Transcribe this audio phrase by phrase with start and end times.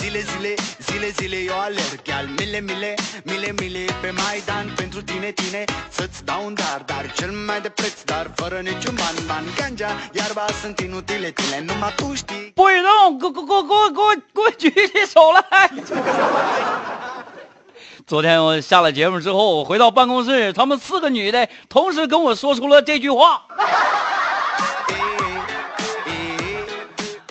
[0.00, 2.94] Zile, zile, zile, zile eu alerg Al mile, mile,
[3.24, 7.68] mile, mile Pe Maidan pentru tine, tine Să-ți dau un dar, dar cel mai de
[7.68, 13.18] preț Dar fără niciun ban, ban Ganja, iarba sunt inutile, tine Numai tu știi 不许动！
[13.18, 15.70] 给我给我给我给我给我举起手来！
[18.06, 23.44] 昨天我下了节目之后，我回到办公室，她们四个女的同时跟我说出了这句话。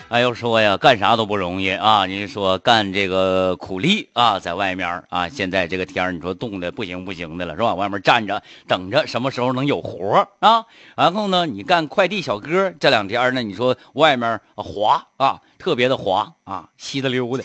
[0.10, 2.06] 哎呦，说呀，干啥都不容易啊！
[2.06, 7.76] 你说干这个苦力啊，在外面啊，现在这个天，你说冻的不行不行的了，是吧？
[7.76, 10.64] 外面站着等着，什么时候能有活啊？
[10.96, 17.44] 然后呢，你干快递小哥，这两天呢，你说外面滑啊，特别的滑啊，稀的溜的。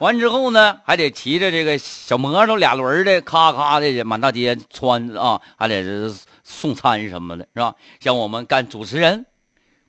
[0.00, 7.76] 完之后呢，还得骑着这个小摩托俩轮的，咔咔的满大街穿啊，还得送餐什么的，是吧？
[8.00, 9.26] 像我们干主持人，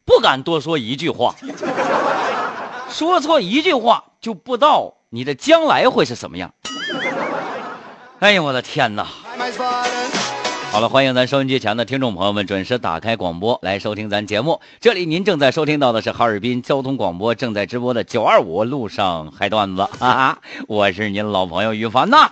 [0.06, 1.36] 不敢多说一句话，
[2.90, 6.54] 说错一句话就不知道你的将来会是什么样。
[8.20, 9.08] 哎呀，我的天哪！
[10.74, 14.60] 好了，欢迎咱收音机前的听众朋友们准时打开广播来收听咱节目。
[14.82, 22.32] 这里您正在收听到的是哈尔滨交通广播正在直播的九二五路上嗨段子， 哈哈，我是您老朋友于凡呐。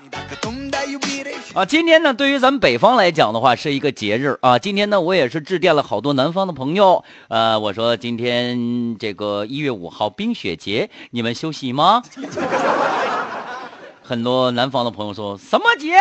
[1.54, 4.58] 啊，今天呢，对于咱们北方来讲的话，是一个节日啊。
[4.58, 12.02] 今天呢，我也是致电了好多南方的朋友，呃，我说今天这个一月五号冰雪节，你们休息吗？
[14.02, 15.94] 很多南方的朋友说什么节？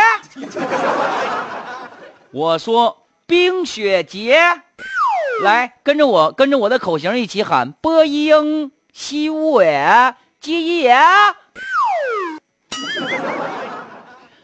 [2.33, 4.39] 我说冰雪节，
[5.43, 10.97] 来跟着我，跟着我的口型一起喊：波音西尾基野。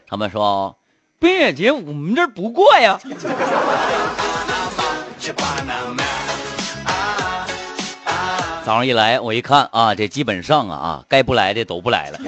[0.09, 0.77] 他们说
[1.21, 2.99] 冰雪节我们这儿不过呀。
[8.65, 12.19] 早上一来，我一看啊，这基本上啊啊，该不来的都不来了。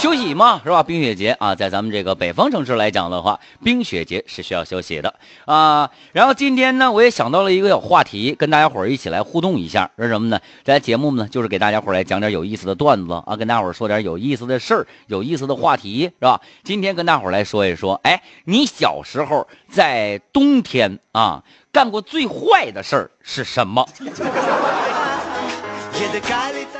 [0.00, 0.82] 休息嘛，是吧？
[0.82, 5.90] 冰雪节啊，在咱们这个北方城市来讲的话，冰雪节是需要休息的啊。
[6.12, 10.40] 然后今天呢，我也想到了一个小话题，跟大家伙儿一起来互动一下，是什么呢？
[10.64, 16.40] 这节目呢，就是给大家伙儿来讲点有意思的段子啊，跟大伙儿说点有意思的事儿、有意思的话题，是吧？
[16.64, 23.86] 今天跟大伙儿来说一说，哎，你小时候在冬天啊干过最坏的事儿是什么？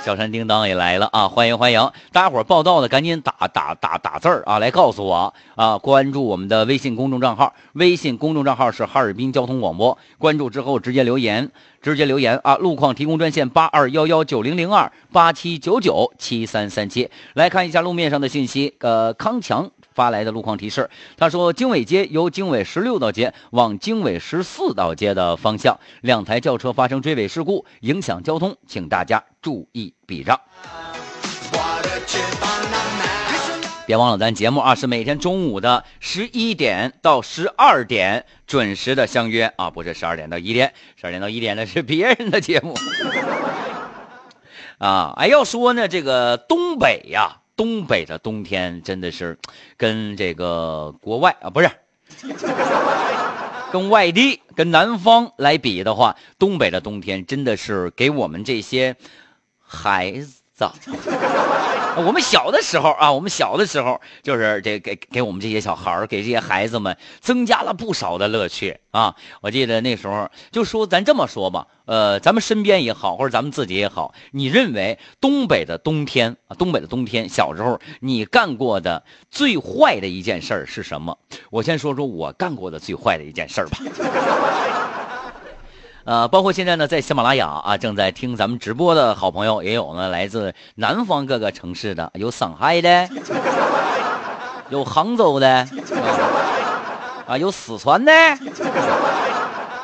[0.03, 1.29] 小山叮当也来了啊！
[1.29, 1.79] 欢迎欢迎，
[2.11, 5.77] 大家伙报道的赶紧打打打打字儿啊，来告诉我啊！
[5.77, 9.97] 关注我们的微信公众账号，微信公众账号是哈尔滨交通广播。
[10.17, 11.51] 关注之后直接留言，
[11.83, 12.57] 直接留言啊！
[12.57, 17.11] 路况提供专线八二幺幺九零零二八七九九七三三七。
[17.35, 19.71] 来看一下路面上的信息，呃，康强。
[19.95, 30.41] 发来的路况提示，他说经纬街由经纬十六道街往经纬十四道街的方向，两台轿车发生追尾事故，影响交通，请大家注意避让。
[33.87, 42.75] 别忘了，咱节目啊是每天中午的十一点到十二点准时的相约啊，不是十二点到一点，十二点到一点的是别人的节目。
[44.79, 49.39] 啊，哎，要说呢，这个东北呀，东北的冬天真的是
[49.77, 51.71] 跟这个国外啊，不是。
[53.71, 58.97] 跟外地、跟南方来比的话，东北的冬天真的是给我们这些
[59.61, 60.40] 孩子，
[61.97, 69.17] 我们小的时候啊，我们小的时候就是这给给我们这些小孩，给这些孩子们增加了不少的乐趣啊！
[69.41, 81.19] 我记得那时候就说咱这么说吧，呃，咱们身边也好，或者咱们自己也好，你认为东北的冬天啊，东北的冬天，小时候你干过的最坏的一件事儿是什么？
[81.51, 83.79] 我先说说我干过的最坏的一件事儿吧。
[86.11, 93.09] 呃，包括现在呢，在喜马拉雅啊，正在听咱们直播的好朋友，也有呢来自南方各个城市的，有上海的，
[94.71, 95.69] 有杭州的，
[97.29, 98.13] 啊，有四川的，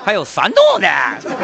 [0.05, 0.89] 还有山东的，
[1.21, 1.37] 是吧？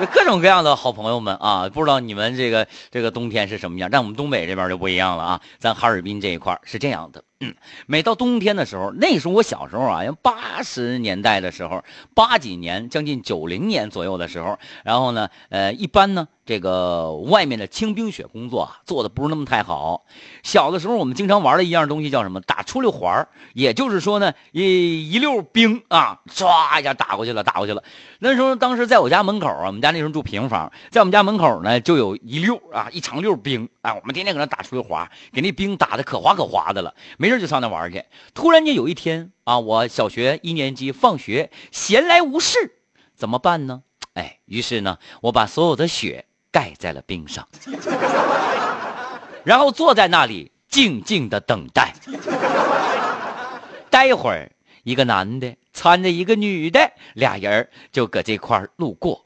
[0.00, 3.88] 就各种各样的好朋友们啊，不知道你们这个这个冬天是什么样？
[3.88, 7.22] 但我们东北这边就不一样了啊，咱哈尔滨这一块是这样的。
[7.86, 11.84] 每到冬天的时候，那时候我小时候啊，八十年代的时候，
[12.14, 20.04] 八几年，将近九零年左右的时候，然后呢，呃，一般呢，这个外面的清冰雪工作啊，做的不是那么太好。
[20.42, 22.40] 小的时候，我们经常玩的一样东西叫什么？
[22.40, 27.84] 打出溜环儿也就是说呢，一一溜冰啊，唰一下打过去了，打过去了。
[28.18, 38.04] 那时候，当时在我家门口啊，我们家那时候住平房，在我们家门口呢，就有一溜啊，一长溜冰啊，我们天天搁那打出溜滑，给那冰打的可滑可滑的了，没事就上那玩去。
[38.34, 42.58] 突然间有一天啊，我小学一年级放学，闲来无事，
[43.14, 43.82] 怎么办呢？
[44.14, 47.48] 哎，于是呢，我把所有的雪盖在了冰上，
[49.42, 51.94] 然后坐在那里静静的等待。
[53.90, 54.52] 待会儿，
[54.84, 59.24] 一个男的搀着一个女的，俩人就搁这块路过。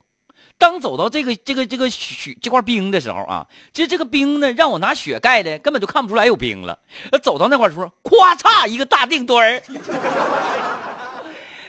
[0.58, 6.78] 当走到这个这个这个雪这块冰的时候啊，这这个冰呢，让我拿雪盖的，根本就看不出来有冰了。
[7.23, 9.62] 走到那块儿时候，咵嚓一个大腚墩儿，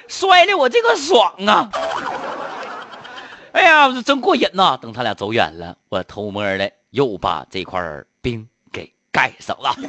[0.07, 1.69] 摔的我这个爽啊！
[3.57, 4.77] 哎呀，这真过瘾呐！
[4.79, 7.81] 等他俩走远了，我偷摸的又把这块
[8.21, 9.75] 冰给盖上了。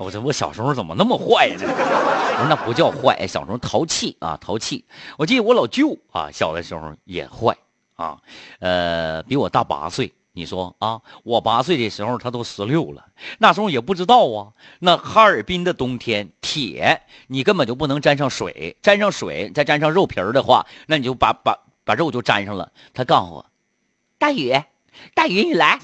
[0.00, 1.62] 我这我小时候怎么那么坏呢？
[1.62, 4.84] 我说那不叫坏，小时候淘气啊，淘气。
[5.16, 7.56] 我记得我老舅啊，小的时候也坏
[7.94, 8.18] 啊，
[8.58, 10.12] 呃，比我大八岁。
[10.34, 13.06] 你说啊，我八岁的时候他都十六了，
[13.38, 14.52] 那时候也不知道啊。
[14.78, 22.72] 那哈尔滨的冬天，铁你根本就不能沾上水，沾上水再沾上肉皮儿的话，那你就把把把肉就沾上了。
[22.94, 23.46] 他告诉我，
[24.18, 24.58] 大宇，
[25.14, 25.78] 大宇你来。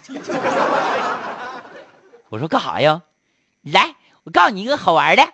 [2.31, 3.03] 我说干啥呀？
[3.63, 5.29] 来，我告诉你一个好玩的。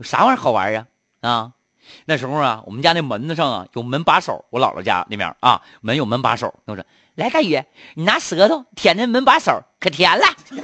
[0.00, 0.86] 啥玩意儿好玩啊？
[1.20, 1.52] 啊，
[2.04, 6.54] 那时候啊，我们家那门子上啊有门把手，我姥姥家那边啊门有门把手。
[6.66, 6.84] 我说。
[7.16, 7.62] 来，大宇，
[7.94, 10.24] 你拿舌头舔那门把手，可甜了。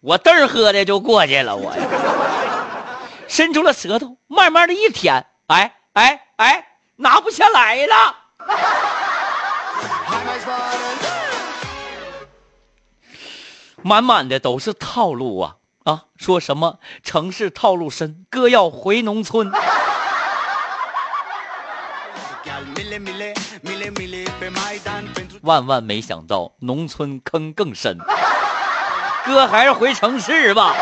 [0.00, 1.74] 我嘚儿喝的就过去了，我，
[3.28, 6.66] 伸出了舌头，慢慢的一舔，哎哎哎，
[6.96, 8.16] 拿不下来了。
[13.82, 15.56] 满满的都是套路啊
[16.16, 19.50] 说什么城市套路深，哥要回农村。
[25.42, 27.98] 万万没想到，农村坑更深。
[29.24, 30.74] 哥还是回城市吧。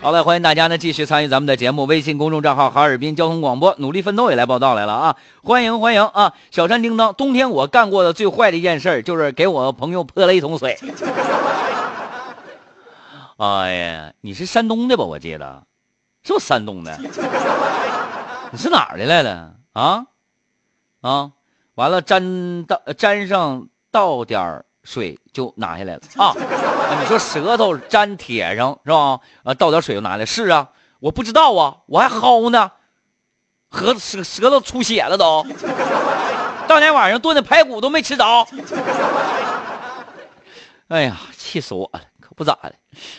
[0.00, 1.84] 好了，欢迎大家呢继续参与咱们的节目。
[1.84, 5.16] 微信公众账号哈尔滨交通广播，努力奋斗也来报道来了啊！
[5.42, 6.32] 欢迎欢迎啊！
[6.50, 10.78] 小山叮当，冬天我干过的最坏的一件事就是给我朋友泼了一桶水。
[13.38, 15.04] 哎呀，你是山东的吧？
[15.04, 15.66] 我记得，
[16.22, 16.96] 是不是山东的？
[18.50, 20.06] 你是哪儿的来的啊？
[21.00, 21.32] 啊，
[21.74, 26.34] 完了沾到沾上倒点水就拿下来了啊！
[27.00, 29.20] 你说舌头粘铁上是吧？
[29.44, 30.68] 啊，倒点水就拿来，是啊，
[31.00, 32.70] 我不知道啊，我还薅呢，
[33.72, 35.46] 舌舌舌头出血了都，
[36.68, 38.24] 当天晚上炖的排骨都没吃着。
[40.88, 42.00] 哎呀，气死我了，
[42.36, 42.74] 不咋的。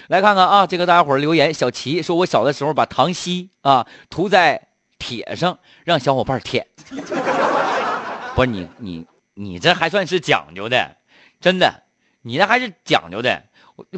[0.07, 4.67] 来看看啊，这个大家伙留言，小齐说，我小的时候把糖稀啊涂在。
[4.99, 6.65] 铁上让小伙伴舔，
[8.35, 10.95] 不是你你你这还算是讲究的，
[11.41, 11.83] 真的，
[12.21, 13.43] 你这还是讲究的。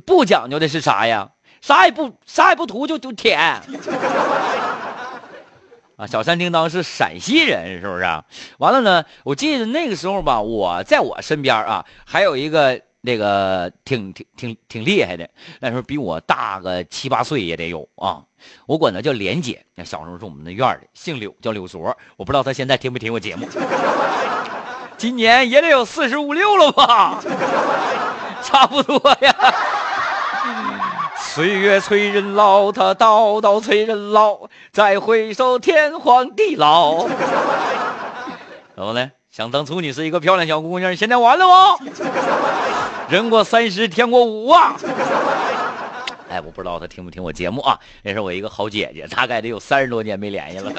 [0.03, 1.29] 不讲究的是啥呀？
[1.61, 3.37] 啥也不啥也不涂就就舔。
[5.95, 8.23] 啊，小山叮当是陕西人，是不是？
[8.57, 15.29] 完了呢，我记得那个时候吧，我在我身边啊，还有一个那个挺挺挺挺厉害的，
[15.59, 18.23] 那时候比我大个七八岁也得有啊。
[18.65, 21.95] 我管她叫莲姐，那小时候是我们那院的，姓柳，叫柳卓。
[22.17, 23.47] 我不知道她现在听没听我节目。
[24.97, 27.21] 今年也得有四十五六了吧？
[28.41, 29.35] 差不多呀。
[31.17, 34.47] 岁月催人老，他叨叨催人老。
[34.71, 37.07] 再回首，天荒地老。
[38.75, 39.11] 怎么呢？
[39.35, 41.77] 想当初你是一个漂亮小姑娘，现在完了吗？
[43.11, 44.77] 人过三十，天过五啊。
[46.29, 47.77] 哎，我不知道她听不听我节目啊？
[48.01, 50.71] 那是我一个好姐姐，大概得有三十多年没联系了。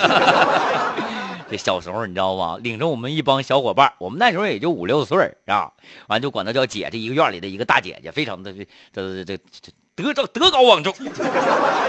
[1.51, 2.57] 这小时候你知道吗？
[2.63, 5.71] 领着我们一帮小伙伴，我们那时候也就五六岁啊，
[6.07, 10.95] 完就管她叫姐，这一个院里的一个大姐姐，非常的这这这这德高德高望重，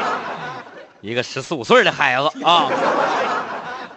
[0.99, 2.69] 一个十四五岁的孩子啊。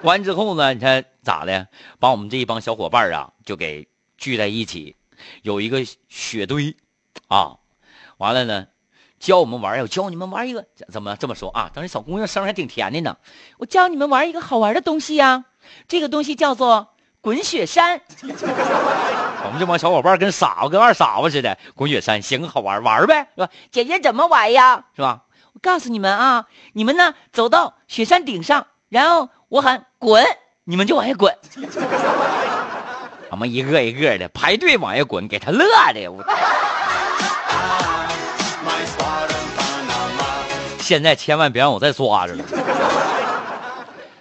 [0.03, 1.69] 完之后呢，你看咋的？
[1.99, 4.97] 把我们这一帮小伙伴啊，就给聚在一起，
[5.43, 6.77] 有一个雪堆
[7.29, 7.57] 啊，
[8.19, 8.67] 完了呢。
[9.19, 11.71] 教我们玩儿，我教你们玩一个，怎么这么说啊？
[11.75, 13.19] 当时小姑娘声还挺甜的呢。
[13.59, 15.45] 我教你们玩一个好玩的东西呀，
[15.87, 16.89] 这个东西叫做
[17.21, 18.01] 滚雪山。
[18.25, 23.51] 我们这帮小伙伴跟傻子跟二傻子似的，滚雪山行，好玩玩呗，是吧？
[23.71, 24.87] 姐姐怎么玩呀？
[24.97, 25.25] 是吧？
[25.53, 30.23] 我告诉你们啊，你们呢走到雪山顶上，然后我喊滚，
[30.65, 31.33] 你们就往下滚。
[33.31, 36.25] 我们一个一个的排队往下滚，给他乐的我。
[40.81, 42.45] 现在千万别让我再抓着了。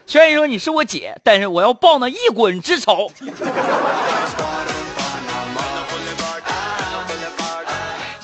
[0.06, 3.12] 虽然说你是我姐，但是我要报那一滚之仇。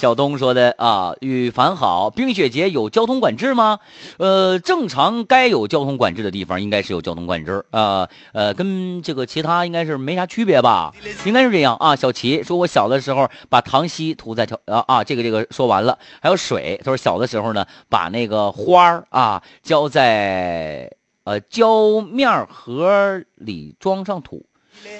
[0.06, 3.80] 小东说的啊，雨凡好，冰雪节有交通管制吗？
[4.20, 10.94] 呃，正常该有交通管制的地方应该是有交通管制啊，呃，跟这个其他应该是没啥区别吧？
[11.26, 11.96] 应该是这样啊。
[11.96, 16.80] 小齐说，我小的时候把糖稀涂在啊啊，这个这个说完了，还有水。
[16.84, 24.46] 他说小的时候呢，把那个花儿啊浇在呃浇面盒里装上土，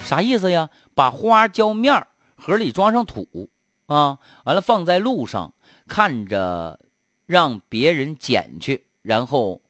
[0.02, 0.68] 啥意思呀？
[0.96, 3.48] 把花浇面盒里装上土。
[3.86, 5.52] 啊，完了放在路上，
[5.88, 6.78] 看着
[7.26, 9.60] 让别人捡去，然后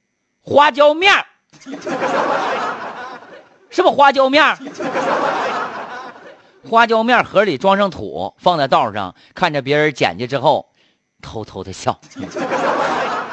[0.40, 1.26] 花椒面儿，
[3.70, 4.58] 是不花椒面儿？
[6.68, 10.70] 花椒面盒里装上土，放在道上，看着别人捡去之后，
[11.22, 12.00] 偷偷的笑。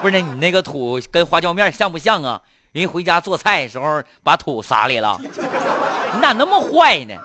[0.01, 2.41] 不是，你那个土跟花椒面像不像啊？
[2.73, 7.15] 人回家做菜的时候把土撒里了，你咋那么坏呢？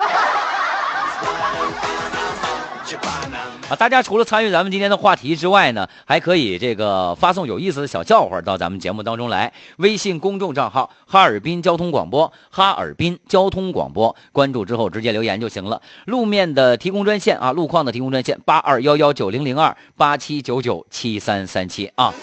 [3.68, 9.52] 啊，大家除了参与咱们今天的话题之外呢，还可以这个发送有意思的小笑话到咱们节目当中来。
[9.76, 15.82] 微信公众账号哈尔滨交通广播，哈尔滨交通广播，关注之后直接留言就行了。
[16.06, 22.14] 路面的提供专线啊，路况的提供专线八二幺幺九零零二八七九九七三三七啊。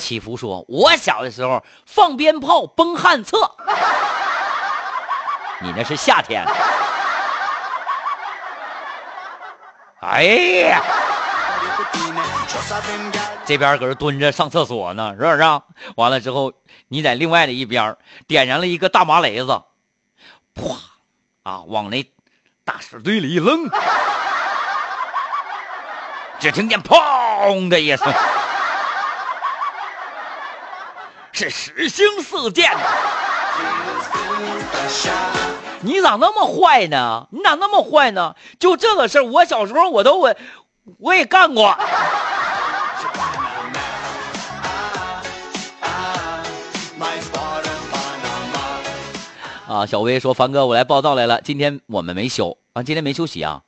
[0.00, 3.38] 祈福说：“我小的时候放鞭炮崩旱厕。”
[5.60, 6.44] 你那是夏天，
[10.00, 10.80] 哎呀，
[13.44, 15.42] 这边搁这蹲着上厕所呢，是不是？
[15.96, 16.52] 完了之后，
[16.86, 17.96] 你在另外的一边
[18.28, 19.62] 点燃了一个大麻雷子，
[20.54, 20.62] 啪，
[21.42, 22.08] 啊，往那
[22.64, 23.68] 大屎堆里一扔，
[26.38, 28.12] 只听见砰的一声，
[31.32, 32.70] 是十星四箭。
[35.80, 37.28] 你咋那么坏呢？
[37.30, 38.34] 你咋那么坏呢？
[38.58, 40.34] 就这个事儿，我小时候我都我
[40.98, 41.76] 我也干过。
[49.68, 51.42] 啊，小薇说：“凡哥，我来报道来了。
[51.42, 53.60] 今天我们没休啊，今天没休息啊。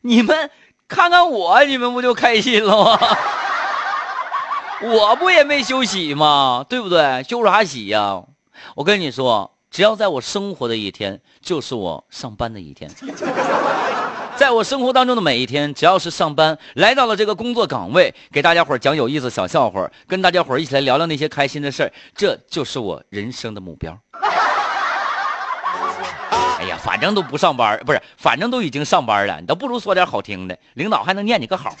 [0.00, 0.50] 你们
[0.88, 2.98] 看看我，你们不就开心了吗？
[4.82, 6.64] 我不也没休息吗？
[6.68, 7.22] 对不对？
[7.28, 8.22] 休啥息呀？
[8.74, 12.88] 我跟你说。”只要在我生活的一天，就是我上班的一天。
[14.36, 23.98] 在我生活当中的每一天，只要是上班，来到了这个工作岗位，给大家伙讲有意思小笑话，跟大家伙一起来聊聊那些开心的事儿，这就是我人生的目标。
[26.58, 31.76] 哎呀，反正都不上班，不是，反正都已经上班了，你倒不如说点好听的，领导还能念你个好。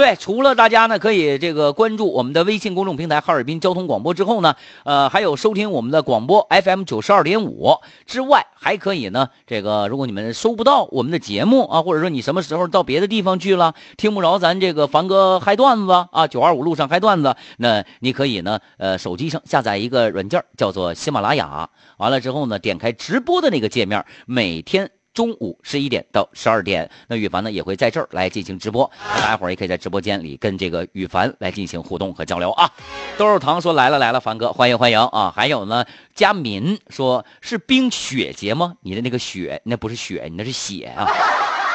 [0.00, 7.76] 对，除了大家呢可以这个关注我们的微信公众平台哈尔滨交通广播之后呢，呃，还有收听我们的广播 FM 九十二点五
[8.06, 24.90] 之外，还可以呢，这个如果你们收不到我们的节目啊，或者说你什么时候到别的地方去了，听不着咱这个凡哥嗨段子啊，九二五路上嗨段子，那你可以呢，呃，手机上下载一个软件叫做喜马拉雅，完了之后呢，点开直播的那个界面，每天。
[25.20, 32.70] 中午十一点到十二点，那羽凡呢也会在这儿来进行直播，大家伙儿也可以在直播间里跟这个羽凡来进行互动和交流啊。
[33.18, 35.30] 豆豆糖说来了来了，凡哥欢迎欢迎啊！
[35.36, 35.84] 还有呢，
[36.14, 38.76] 佳敏说是冰雪节吗？
[38.80, 41.06] 你的那个雪那不是雪，你那是血啊，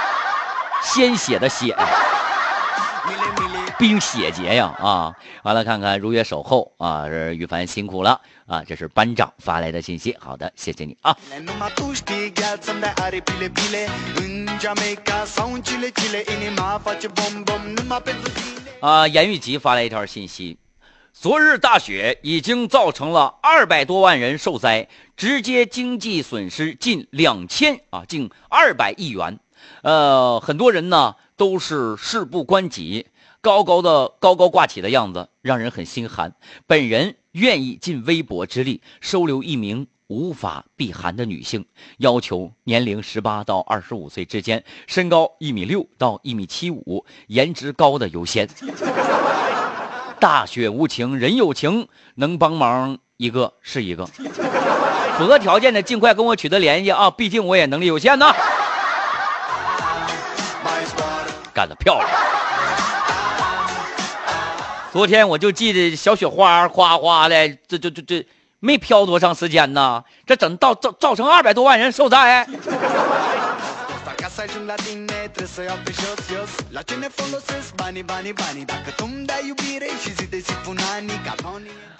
[0.81, 1.75] 鲜血的血。
[3.77, 5.13] 冰雪节呀啊！
[5.44, 8.63] 完了，看看如约守候啊，是羽凡辛苦了啊！
[8.65, 11.17] 这是班长发来的信息，好的，谢谢你啊。
[18.79, 20.58] 啊，严玉吉发来一条信息：
[21.12, 29.39] 昨日大雪已经造成了二百多万人受灾，直接经济损失近两千啊，近二百亿元。
[29.82, 33.08] 呃，很多人呢都是事不关己。
[33.45, 36.33] 高高的高高挂起的样子让人很心寒。
[36.65, 41.67] 本人愿意尽微薄之力收留一名无法避寒的女性，
[41.99, 48.49] 要求年龄十八到二十五岁之间，身高一米六到一米七五，颜值高的优先。
[50.19, 54.07] 大雪无情人有情，能帮忙一个是一个，
[55.19, 57.11] 符合条件的尽快跟我取得联系啊！
[57.11, 58.25] 毕竟我也能力有限呢。
[61.53, 62.09] 干得漂亮！
[64.95, 68.25] 昨天我就记得小雪花哗哗的这这这这
[68.61, 72.47] 没飘多长时间呢这整到造造成二百多万人受灾。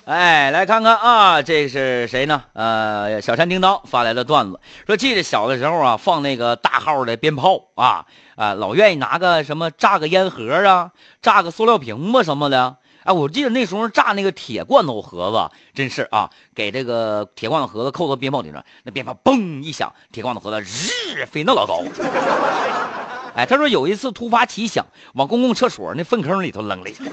[0.05, 2.43] 哎来看看啊这是谁呢？
[2.53, 8.05] 呃小山叮当发来的段子说记得小的时候啊放那个大号的鞭炮啊
[8.37, 21.83] 啊老愿意拿个什么炸个烟盒啊炸个塑料瓶子什么的哎，我记得那时候炸那个铁罐头盒子，真是啊，给这个铁罐头盒子扣到鞭炮顶上，那鞭炮嘣一响，铁罐头盒子日飞那老高。
[23.38, 27.03] 哎，他说有一次突发奇想，往公共厕所那粪坑里头扔了一下。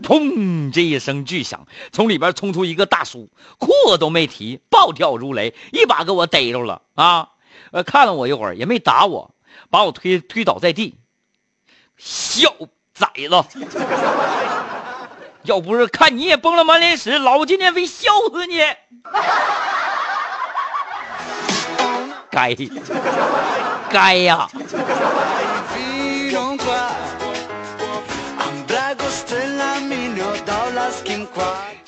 [0.00, 0.72] 砰！
[0.72, 7.30] 这一声巨响，从里边冲出一个大叔，裤子都没提，暴跳如雷，一把给我逮着了啊！
[7.72, 9.34] 呃，看了我一会儿，也没打我，
[9.70, 10.94] 把我推推倒在地。
[11.96, 12.54] 小
[12.94, 13.58] 崽子，
[15.42, 18.60] 要不是看你也崩了满脸屎，老子今天非笑死你！
[22.30, 22.56] 该，
[23.90, 24.48] 该呀！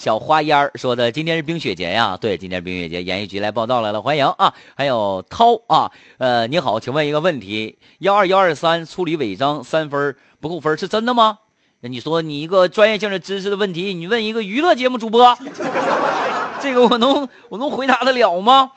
[0.07, 4.55] 小花烟儿说的，今天是冰雪节呀，对，今天是冰雪节，演艺局来报道来了，欢迎啊！
[4.77, 11.39] 还有涛啊，呃，你好，请问一个问题，幺二幺二三处理违章三分不扣分是真的吗？
[11.81, 15.37] 那你说你一个专业性的知识的问题，你问一个娱乐节目主播，
[16.63, 18.71] 这个我能我能回答得了吗？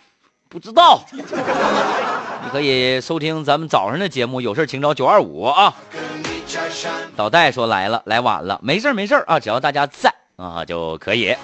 [0.50, 1.04] 不知道。
[1.14, 5.76] 你可以收听咱们早上的节目，有事请找九二五啊。
[7.16, 11.36] 导带说来了，来晚了，没事儿没事儿啊，只要大家在啊就可以。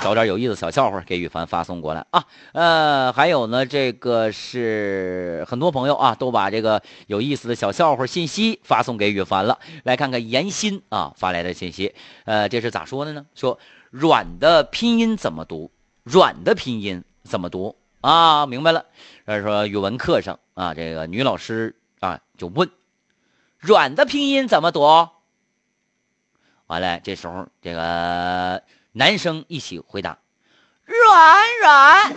[0.00, 2.24] 找点有意思的小笑话给羽凡发送过来啊。
[2.52, 9.58] 呃，还有呢，这个是很多朋友啊都把这个有意思的小笑话信息发送给羽凡了。
[9.84, 13.26] 来看看严鑫啊发来的信息，呃，这是咋说的呢？
[13.34, 13.58] 说
[13.90, 15.70] 软的拼音怎么读？
[16.02, 18.46] 软的拼音怎么读啊？
[18.46, 18.84] 明白了。
[19.24, 22.68] 呃，说语文课上啊，这个女老师啊就问。
[23.58, 25.08] 软的拼音怎么读？
[26.66, 30.18] 完了，这时候这个男生一起回答：
[30.84, 32.12] 软软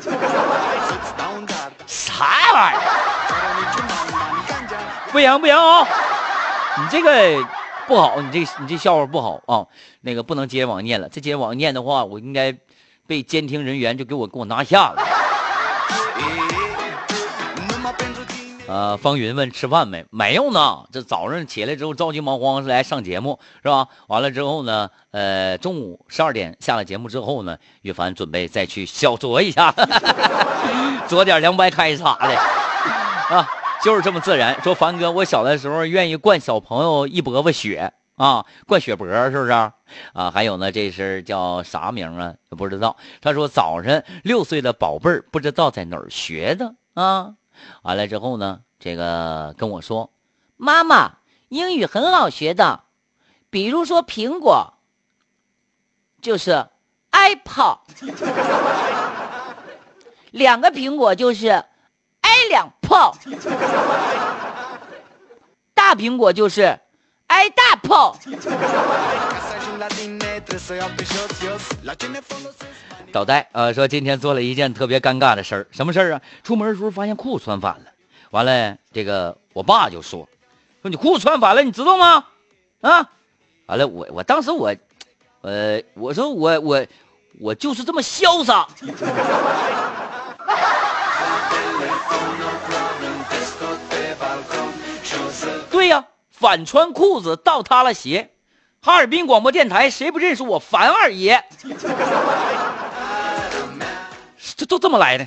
[1.86, 2.82] 啥玩意儿？
[5.12, 5.88] 不行不行啊、
[6.78, 7.48] 你这个
[7.88, 9.66] 不好，你这你这笑话不好啊、
[10.02, 12.56] 那个不能接着往念了，再接着往念的话，我应该
[13.08, 15.19] 被监听人员就给我给我拿下了。
[18.70, 20.06] 呃，方云问吃饭没？
[20.12, 20.86] 没有呢。
[20.92, 23.88] 这早上起来之后着急忙慌是来上节目是吧？
[24.06, 29.72] 完了之后呢，呃，中午十二点下了节目之后呢，羽凡准备再去小酌一下，
[31.10, 32.38] 酌点凉白开啥的
[33.36, 33.50] 啊，
[33.84, 34.62] 就是这么自然。
[34.62, 39.52] 说凡哥，我小的时候愿意灌小朋友一脖子血啊，灌血脖是不是？
[39.52, 39.74] 啊，
[40.32, 42.36] 还有呢，这是叫啥名啊？
[42.56, 42.98] 不知道。
[43.20, 47.34] 他说早上六岁的宝贝儿不知道在哪儿学的啊。
[47.82, 50.12] 完了之后呢，这个跟我说，
[50.58, 51.18] 妈妈，
[51.50, 52.82] 英语很好学的，
[53.50, 54.74] 比如说苹果，
[56.22, 56.68] 就是
[57.12, 57.80] apple，
[60.32, 61.48] 两个苹果就是
[62.22, 63.14] i 两 p，
[65.74, 66.80] 大苹果就是
[67.28, 67.90] i 大 p。
[69.90, 72.58] Ca să ajung la tine trebuie să iau pe jos, jos La ce ne folosesc
[72.90, 76.22] banii 导带呃说今天做了一件特别尴尬的事儿，什么事儿啊？
[76.44, 77.86] 出门的时候发现裤子穿反了，
[78.30, 80.30] 完了这个我爸就说
[80.82, 82.26] 说你裤子穿反了，你知道吗？
[82.82, 83.10] 啊，
[83.66, 84.76] 完了我我当时我，
[85.42, 86.86] 呃我说我我
[87.40, 88.68] 我就是这么潇洒，
[95.72, 98.30] 对呀，反穿裤子倒塌了鞋。
[98.82, 101.44] 哈尔滨广播电台谁不认识我樊二爷？
[104.56, 105.26] 这都这么来的。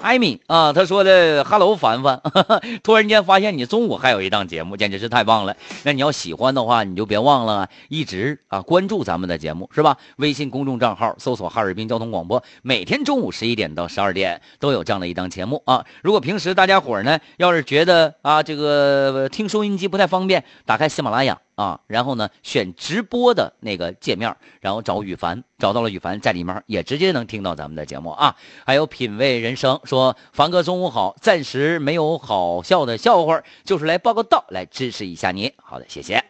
[0.00, 2.22] 艾米啊，他说的 “hello 凡凡”，
[2.84, 5.56] 突然间发现你中午还有一档节目，简直是太棒了。
[5.82, 9.96] 那你要喜欢的话，你就别忘了一直啊关注咱们的节目，是吧？
[10.16, 15.84] 微信公众账号搜索“哈尔滨交通广播”，每天中午十一点到十二点都有这样的一档节目啊。
[16.02, 21.36] 如果平时大家伙呢，要是觉得啊这个听收音机不太方便，打开喜马拉雅。
[21.58, 28.36] 啊，然后呢，选直播的那个界面，然后找羽凡，找到了羽凡，在里面也直接能听到咱们的节目啊。
[28.64, 35.52] 还有品味人生说，凡哥中午好，暂时没有好笑的笑话，就是来报个到，来支持一下你。
[35.56, 36.24] 好的，谢谢。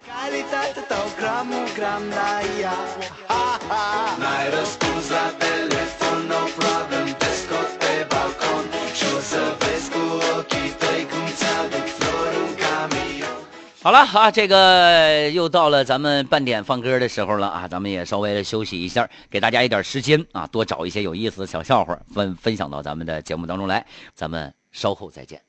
[13.89, 23.87] 好了啊，这个又到了咱们半点放歌的时候了啊，咱们也稍微休息一下，给大家一点时间啊，多找一些有意思的小笑话分分享到咱们的节目当中来。
[24.15, 25.48] 咱们稍后再见。